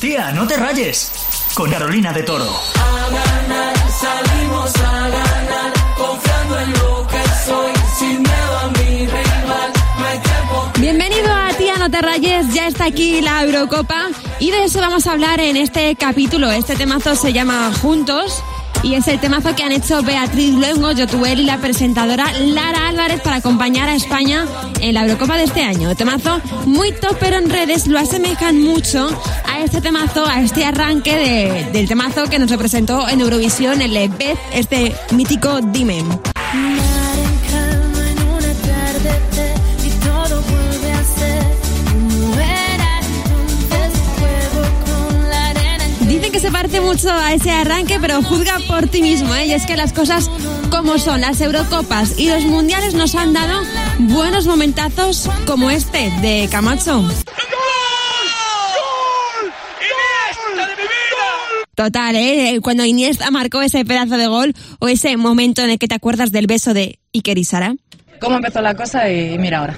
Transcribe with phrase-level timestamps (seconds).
[0.00, 1.12] Tía, no te rayes.
[1.52, 2.46] Con Carolina de Toro.
[10.78, 14.08] Bienvenido a Tía No Te Rayes, ya está aquí la Eurocopa
[14.38, 16.50] y de eso vamos a hablar en este capítulo.
[16.50, 18.42] Este temazo se llama Juntos
[18.82, 23.20] y es el temazo que han hecho Beatriz Luengo, Yotuel y la presentadora Lara Álvarez
[23.20, 24.46] para acompañar a España
[24.80, 25.94] en la Eurocopa de este año.
[25.94, 29.08] Temazo muy top, pero en redes lo asemejan mucho
[29.46, 33.92] a este temazo, a este arranque de- del temazo que nos representó en Eurovisión, el
[34.08, 36.02] Beth, este mítico Dime.
[46.40, 49.46] Que se parece mucho a ese arranque, pero juzga por ti mismo, ¿eh?
[49.46, 50.30] Y es que las cosas
[50.70, 53.62] como son, las Eurocopas y los Mundiales nos han dado
[53.98, 57.04] buenos momentazos como este de Camacho.
[61.74, 62.58] Total, ¿eh?
[62.62, 66.32] Cuando Iniesta marcó ese pedazo de gol o ese momento en el que te acuerdas
[66.32, 67.74] del beso de Iker y Sara.
[68.18, 69.76] cómo empezó la cosa y mira ahora.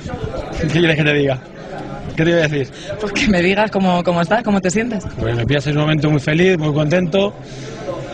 [0.60, 1.42] ¿Qué quieres que te diga?
[2.16, 2.68] ¿Qué te voy a decir?
[3.00, 5.04] Pues que me digas cómo, cómo estás, cómo te sientes.
[5.18, 7.34] Pues me pillas en un momento muy feliz, muy contento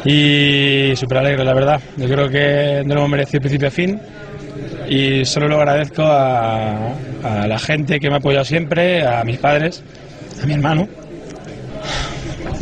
[0.04, 1.80] y súper alegre, la verdad.
[1.96, 4.00] Yo creo que no lo hemos merecido principio a fin
[4.88, 6.92] y solo lo agradezco a,
[7.24, 9.82] a la gente que me ha apoyado siempre, a mis padres,
[10.42, 10.88] a mi hermano.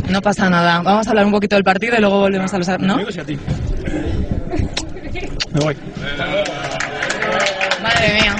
[0.09, 0.81] No pasa nada.
[0.81, 2.67] Vamos a hablar un poquito del partido y luego volvemos a los...
[2.79, 2.95] ¿No?
[2.95, 3.37] A ti.
[5.53, 5.75] Me voy.
[7.81, 8.35] Madre mía.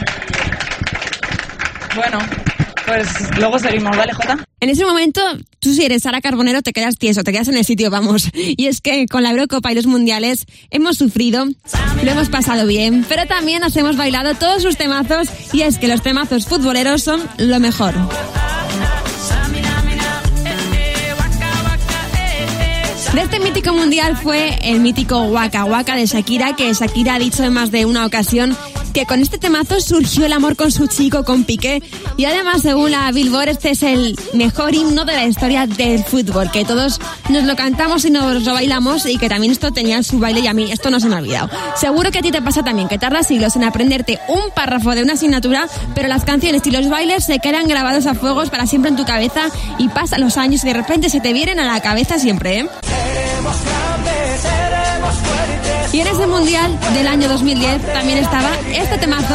[1.95, 2.19] Bueno,
[2.87, 4.37] pues luego seguimos, ¿vale, Jota?
[4.61, 5.21] En ese momento,
[5.59, 8.29] tú si eres Sara Carbonero te quedas tieso, te quedas en el sitio, vamos.
[8.33, 13.05] Y es que con la Eurocopa y los Mundiales hemos sufrido, lo hemos pasado bien,
[13.07, 17.21] pero también nos hemos bailado todos sus temazos y es que los temazos futboleros son
[17.37, 17.93] lo mejor.
[23.13, 27.43] De este mítico mundial fue el mítico Waka Waka de Shakira, que Shakira ha dicho
[27.43, 28.55] en más de una ocasión
[28.93, 31.81] que con este temazo surgió el amor con su chico, con Piqué.
[32.17, 36.51] Y además, según la Billboard, este es el mejor himno de la historia del fútbol,
[36.51, 36.99] que todos
[37.29, 40.47] nos lo cantamos y nos lo bailamos y que también esto tenía su baile y
[40.47, 41.49] a mí esto no se me ha olvidado.
[41.75, 45.03] Seguro que a ti te pasa también, que tardas siglos en aprenderte un párrafo de
[45.03, 48.89] una asignatura, pero las canciones y los bailes se quedan grabados a fuegos para siempre
[48.89, 49.45] en tu cabeza
[49.77, 52.69] y pasan los años y de repente se te vienen a la cabeza siempre, ¿eh?
[55.97, 59.33] Y en ese mundial del año 2010 también estaba este temazo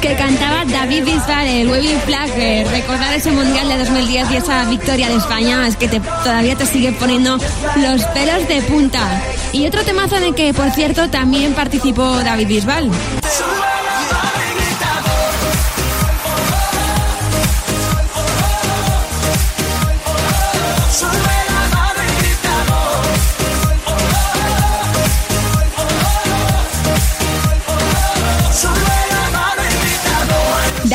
[0.00, 2.30] que cantaba David Bisbal, el Waving Flag.
[2.38, 6.64] eh, recordar ese mundial de 2010 y esa victoria de España es que todavía te
[6.64, 7.36] sigue poniendo
[7.76, 9.22] los pelos de punta.
[9.52, 12.90] Y otro temazo en el que, por cierto, también participó David Bisbal.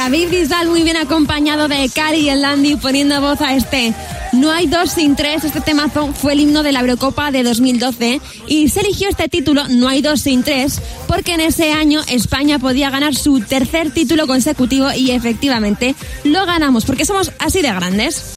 [0.07, 3.93] David Bisbal muy bien acompañado de Cari y el Landy poniendo voz a este
[4.31, 5.43] No hay dos sin tres.
[5.43, 9.67] Este temazo fue el himno de la Eurocopa de 2012 y se eligió este título
[9.67, 14.27] No hay dos sin tres porque en ese año España podía ganar su tercer título
[14.27, 18.33] consecutivo y efectivamente lo ganamos porque somos así de grandes.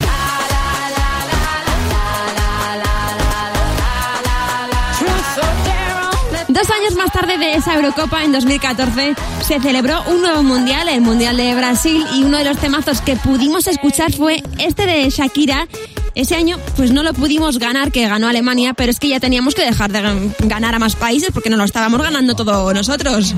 [6.61, 11.01] Dos años más tarde de esa Eurocopa, en 2014, se celebró un nuevo mundial, el
[11.01, 15.67] Mundial de Brasil, y uno de los temazos que pudimos escuchar fue este de Shakira.
[16.13, 19.55] Ese año, pues no lo pudimos ganar, que ganó Alemania, pero es que ya teníamos
[19.55, 23.33] que dejar de gan- ganar a más países porque no lo estábamos ganando todo nosotros.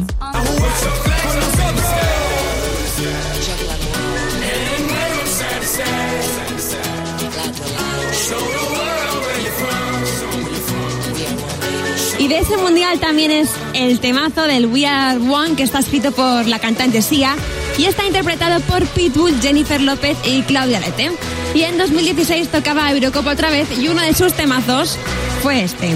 [12.34, 16.48] De ese mundial también es el temazo del We Are One que está escrito por
[16.48, 17.36] la cantante Sia
[17.78, 21.12] y está interpretado por Pitbull, Jennifer López y Claudia Lete.
[21.54, 24.98] Y en 2016 tocaba Eurocopa otra vez y uno de sus temazos
[25.44, 25.94] fue este.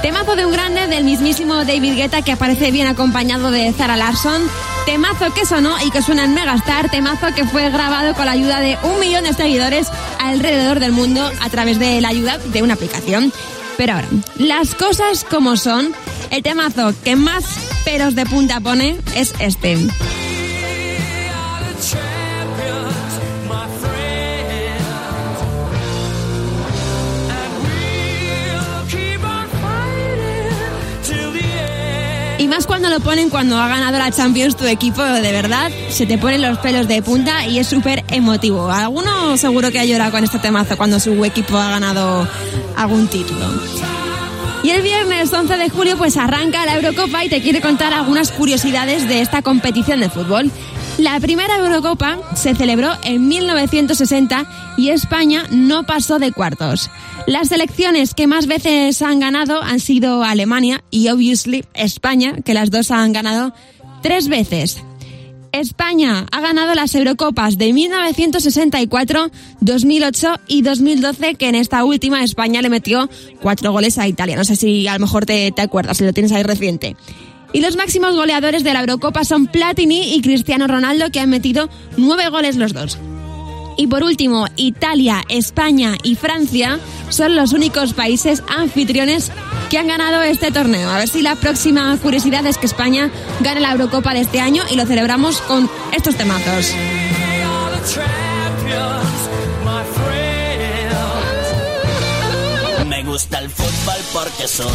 [0.00, 4.42] Temazo de un grande del mismísimo David Guetta que aparece bien acompañado de Zara Larson.
[4.86, 6.88] Temazo que sonó y que suena en Megastar.
[6.90, 9.88] Temazo que fue grabado con la ayuda de un millón de seguidores
[10.20, 13.32] alrededor del mundo a través de la ayuda de una aplicación.
[13.76, 15.92] Pero ahora, las cosas como son,
[16.30, 17.44] el temazo que más
[17.84, 19.76] peros de punta pone es este.
[32.66, 36.42] Cuando lo ponen cuando ha ganado la Champions tu equipo, de verdad, se te ponen
[36.42, 38.70] los pelos de punta y es súper emotivo.
[38.70, 42.28] Alguno seguro que ha llorado con este temazo cuando su equipo ha ganado
[42.76, 43.46] algún título.
[44.62, 48.32] Y el viernes 11 de julio pues arranca la Eurocopa y te quiere contar algunas
[48.32, 50.50] curiosidades de esta competición de fútbol.
[50.98, 56.90] La primera Eurocopa se celebró en 1960 y España no pasó de cuartos.
[57.26, 62.70] Las selecciones que más veces han ganado han sido Alemania y obviously España, que las
[62.70, 63.52] dos han ganado
[64.02, 64.78] tres veces.
[65.52, 72.62] España ha ganado las Eurocopas de 1964, 2008 y 2012, que en esta última España
[72.62, 73.10] le metió
[73.42, 74.36] cuatro goles a Italia.
[74.36, 76.96] No sé si a lo mejor te, te acuerdas, si lo tienes ahí reciente.
[77.52, 81.68] Y los máximos goleadores de la Eurocopa son Platini y Cristiano Ronaldo, que han metido
[81.96, 82.98] nueve goles los dos.
[83.76, 86.78] Y por último, Italia, España y Francia
[87.10, 89.30] son los únicos países anfitriones
[89.70, 90.88] que han ganado este torneo.
[90.88, 93.10] A ver si la próxima curiosidad es que España
[93.40, 96.72] gane la Eurocopa de este año y lo celebramos con estos temazos.
[103.16, 104.66] Gusta el fútbol porque soy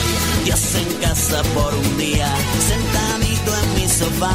[0.44, 2.28] Dios en casa por un día,
[2.68, 4.34] sentadito en mi sofá,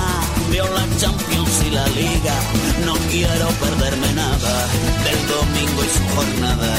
[0.48, 2.34] veo la Champions y la Liga,
[2.84, 4.66] no quiero perderme nada
[5.02, 6.74] del domingo y su jornada,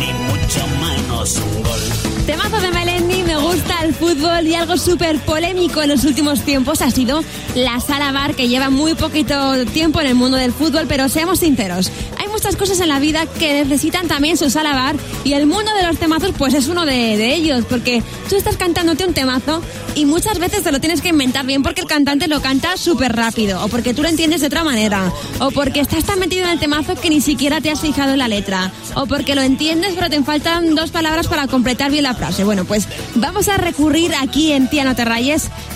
[0.00, 2.02] ni mucho menos un gol.
[2.26, 6.82] Temazo de Melendi, me gusta el fútbol y algo súper polémico en los últimos tiempos
[6.82, 7.22] ha sido
[7.54, 11.38] la sala bar que lleva muy poquito tiempo en el mundo del fútbol, pero seamos
[11.38, 11.92] sinceros,
[12.42, 15.86] muchas cosas en la vida que necesitan también su sala bar y el mundo de
[15.86, 19.62] los temazos pues es uno de, de ellos, porque tú estás cantándote un temazo
[19.94, 23.14] y muchas veces te lo tienes que inventar bien porque el cantante lo canta súper
[23.14, 26.50] rápido o porque tú lo entiendes de otra manera o porque estás tan metido en
[26.50, 29.92] el temazo que ni siquiera te has fijado en la letra o porque lo entiendes
[29.94, 32.42] pero te faltan dos palabras para completar bien la frase.
[32.42, 34.96] Bueno, pues vamos a recurrir aquí en Tía No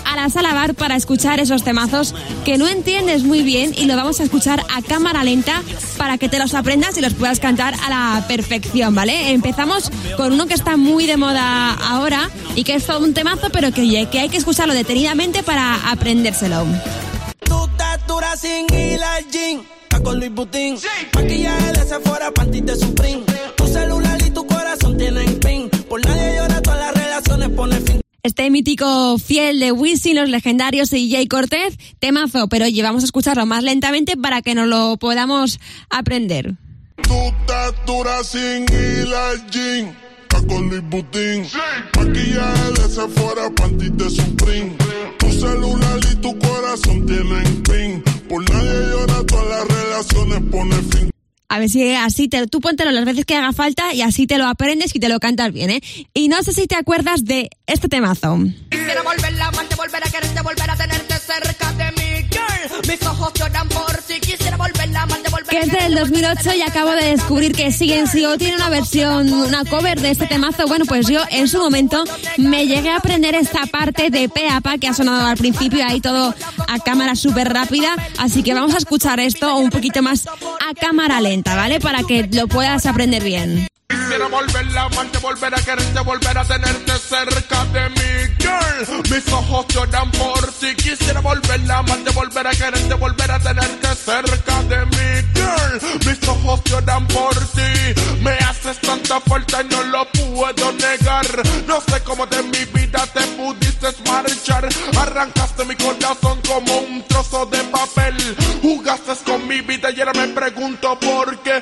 [0.07, 2.15] a la sala bar para escuchar esos temazos
[2.45, 5.61] que no entiendes muy bien y lo vamos a escuchar a cámara lenta
[5.97, 9.31] para que te los aprendas y los puedas cantar a la perfección, ¿vale?
[9.31, 13.49] Empezamos con uno que está muy de moda ahora y que es todo un temazo,
[13.51, 16.65] pero que, oye, que hay que escucharlo detenidamente para aprendérselo.
[18.07, 18.65] Dura sin
[20.03, 20.77] con Luis Butín.
[21.13, 23.23] Maquillaje de Sephora, panty de Supreme.
[23.55, 25.69] Tu celular y tu corazón tienen pin.
[25.89, 26.56] Por nadie llora,
[28.27, 33.05] Este mítico fiel de Wisin, los legendarios y Jay Cortez, temazo, pero oye, vamos a
[33.05, 36.55] escucharlo más lentamente para que nos lo podamos aprender.
[36.97, 39.93] Estás dura sin gym.
[40.23, 41.45] Está con Luis Butín.
[41.95, 44.75] Maquillaje de Sephora, panty de Supreme.
[45.19, 48.03] Tu celular y tu corazón tienen pin.
[48.27, 51.16] Por nadie llora, todas las relaciones pone fin.
[51.49, 54.37] A ver si así te, tú póntelo las veces que haga falta y así te
[54.37, 55.81] lo aprendes y te lo cantas bien, ¿eh?
[56.13, 58.37] Y no sé si te acuerdas de este temazo.
[58.69, 60.96] Quisiera volver a amarte, volver a quererte, volver a tenerte
[65.67, 70.11] es del 2008 y acabo de descubrir que CNCO tiene una versión, una cover de
[70.11, 70.67] este temazo.
[70.67, 72.03] Bueno, pues yo en su momento
[72.37, 76.33] me llegué a aprender esta parte de Peapa que ha sonado al principio ahí todo
[76.67, 77.95] a cámara súper rápida.
[78.17, 81.79] Así que vamos a escuchar esto un poquito más a cámara lenta, ¿vale?
[81.79, 83.67] Para que lo puedas aprender bien.
[83.89, 89.03] Quisiera volver a amarte, volver a quererte, volver a tenerte cerca de mí, girl.
[89.09, 90.75] Mis ojos lloran por ti.
[90.75, 95.36] Quisiera volver a amarte, volver a quererte, volver a tenerte cerca de mí.
[96.05, 97.93] Mis ojos lloran por ti.
[98.21, 101.25] Me haces tanta falta y no lo puedo negar.
[101.67, 104.67] No sé cómo de mi vida te pudiste marchar.
[104.97, 108.15] Arrancaste mi corazón como un trozo de papel.
[108.61, 111.61] Jugaste con mi vida y ahora me pregunto por qué.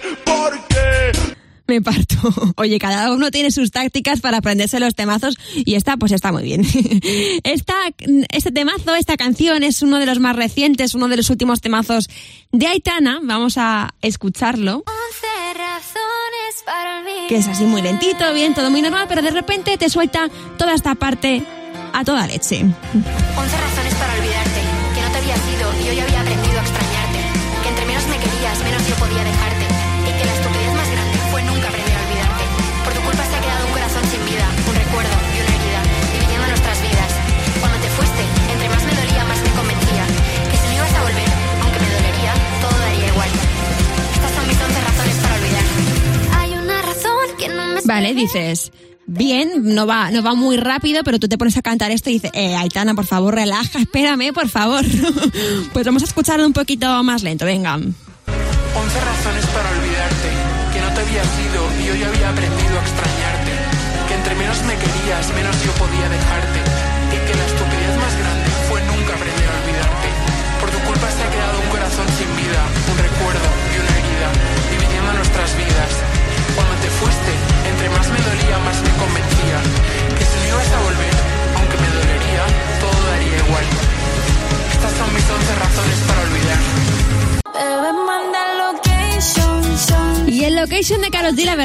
[1.75, 2.15] Me parto.
[2.55, 6.44] Oye, cada uno tiene sus tácticas para aprenderse los temazos y esta pues está muy
[6.44, 6.65] bien.
[7.44, 7.74] Esta,
[8.32, 12.10] este temazo, esta canción es uno de los más recientes, uno de los últimos temazos
[12.53, 13.20] de Aitana.
[13.22, 14.86] Vamos a escucharlo.
[17.27, 20.74] Que es así muy lentito, bien, todo muy normal, pero de repente te suelta toda
[20.74, 21.44] esta parte
[21.91, 22.62] a toda leche.
[22.62, 23.85] 11
[47.96, 48.74] Vale, dices,
[49.06, 52.16] bien, no va, no va muy rápido, pero tú te pones a cantar esto y
[52.16, 54.84] dices, eh, Aitana, por favor, relaja, espérame, por favor.
[55.74, 57.75] pues vamos a escucharlo un poquito más lento, venga.
[57.75, 60.30] 11 razones para olvidarte,
[60.74, 63.52] que no te había sido y hoy había aprendido a extrañarte,
[64.10, 66.55] que entre menos me querías, menos yo podía dejarte,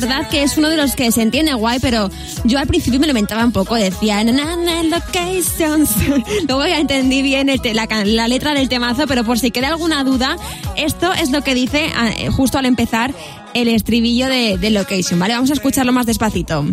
[0.00, 2.10] verdad que es uno de los que se entiende guay, pero
[2.44, 3.74] yo al principio me lo inventaba un poco.
[3.74, 5.90] Decía, na, na, na, locations.
[6.48, 10.02] Luego ya entendí bien el la, la letra del temazo, pero por si queda alguna
[10.04, 10.36] duda,
[10.76, 13.12] esto es lo que dice ah, eh, justo al empezar
[13.54, 15.34] el estribillo de, de location, ¿vale?
[15.34, 16.64] Vamos a escucharlo más despacito.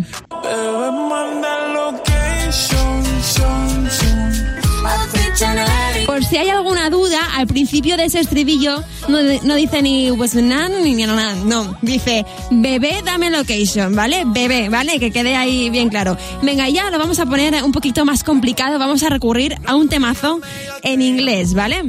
[6.28, 10.82] Si hay alguna duda, al principio de ese estribillo no, no dice ni pues nan
[10.82, 14.24] ni nada, no, dice bebé dame location, ¿vale?
[14.26, 14.98] Bebé, ¿vale?
[14.98, 16.16] Que quede ahí bien claro.
[16.42, 19.88] Venga, ya lo vamos a poner un poquito más complicado, vamos a recurrir a un
[19.88, 20.40] temazo
[20.82, 21.82] en inglés, ¿vale?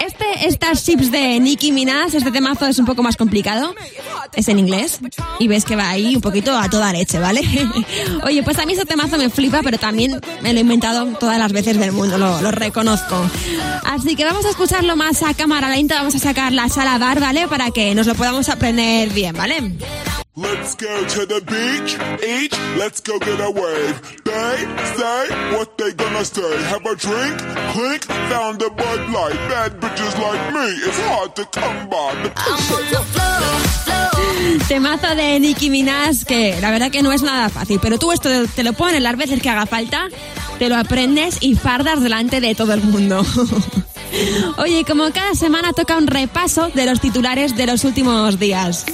[0.00, 3.74] Este Starships de Nicki Minaj, este temazo es un poco más complicado.
[4.34, 5.00] Es en inglés.
[5.38, 7.40] Y ves que va ahí un poquito a toda leche, ¿vale?
[8.24, 11.52] Oye, pues a mí ese temazo me flipa, pero también me lo he todas las
[11.52, 13.16] veces del mundo, lo, lo reconozco.
[13.84, 17.20] Así que vamos a escucharlo más a cámara lenta, vamos a sacar la sala bar,
[17.20, 17.48] ¿vale?
[17.48, 19.72] Para que nos lo podamos aprender bien, ¿vale?
[20.36, 24.00] Let's go to the beach, each, let's go get a wave.
[24.22, 24.56] They
[24.96, 26.62] say what they gonna say.
[26.70, 27.38] Have a drink,
[27.72, 29.34] clink, found a Bud Light.
[29.48, 32.14] Bad bitches like me, it's hard to come by.
[32.22, 32.30] The
[34.68, 38.28] Temazo de Nicki Minaj que la verdad que no es nada fácil, pero tú esto
[38.54, 40.08] te lo pones las veces que haga falta,
[40.58, 43.24] te lo aprendes y fardas delante de todo el mundo.
[44.58, 48.84] Oye, como cada semana toca un repaso de los titulares de los últimos días.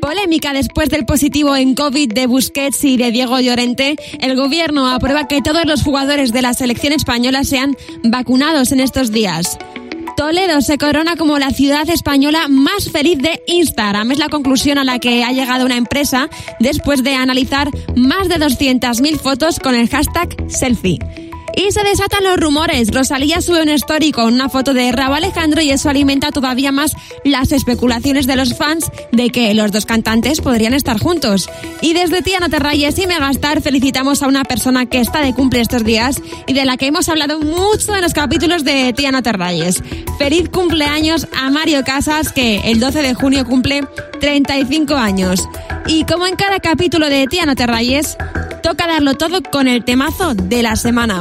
[0.00, 3.96] Polémica después del positivo en COVID de Busquets y de Diego Llorente.
[4.20, 9.12] El gobierno aprueba que todos los jugadores de la selección española sean vacunados en estos
[9.12, 9.58] días.
[10.16, 14.12] Toledo se corona como la ciudad española más feliz de Instagram.
[14.12, 16.28] Es la conclusión a la que ha llegado una empresa
[16.60, 20.98] después de analizar más de 200.000 fotos con el hashtag selfie.
[21.54, 22.88] Y se desatan los rumores.
[22.92, 26.96] Rosalía sube un story con una foto de Raúl Alejandro y eso alimenta todavía más
[27.24, 31.48] las especulaciones de los fans de que los dos cantantes podrían estar juntos.
[31.80, 35.34] Y desde Tía No Te Rayes y Megastar felicitamos a una persona que está de
[35.34, 39.12] cumple estos días y de la que hemos hablado mucho en los capítulos de Tía
[39.12, 39.82] No Te Rayes.
[40.18, 43.86] Feliz cumpleaños a Mario Casas que el 12 de junio cumple
[44.20, 45.48] 35 años.
[45.86, 48.16] Y como en cada capítulo de Tía No Te Rayes,
[48.62, 51.20] toca darlo todo con el temazo de la semana.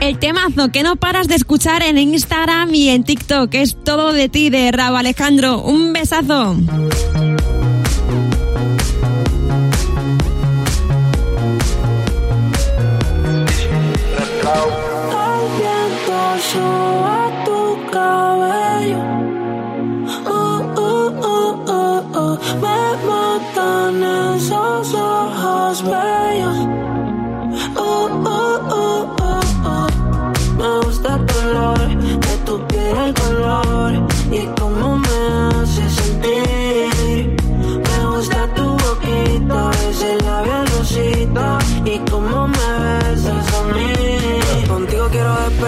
[0.00, 3.52] El temazo que no paras de escuchar en Instagram y en TikTok.
[3.54, 5.62] Es todo de ti, de Raúl Alejandro.
[5.62, 6.52] Un besazo.
[6.52, 6.58] El
[15.58, 16.95] viento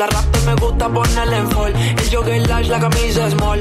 [0.00, 1.74] La rap me gusta ponerle en fall.
[1.76, 3.60] El jogger large, la camisa small.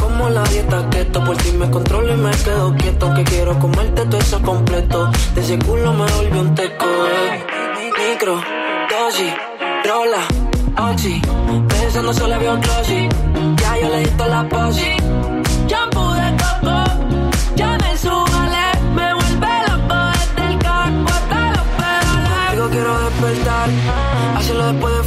[0.00, 3.12] Como la dieta keto, por ti me controlo y me quedo quieto.
[3.14, 5.10] Que quiero comerte todo eso completo.
[5.34, 6.84] De ese culo me volvió un teco.
[6.84, 7.44] eh.
[7.98, 8.40] Micro,
[8.90, 9.32] dosis,
[9.84, 11.20] rola, oxi.
[11.68, 13.08] Pensando solo veo glossy.
[13.56, 15.25] Ya yo le di la posi.